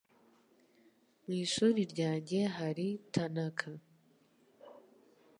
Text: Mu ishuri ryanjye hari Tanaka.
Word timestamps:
Mu 1.23 1.31
ishuri 1.43 1.81
ryanjye 1.91 2.39
hari 2.57 2.87
Tanaka. 3.13 3.69